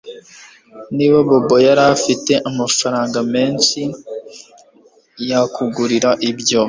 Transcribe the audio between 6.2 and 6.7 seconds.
ibyo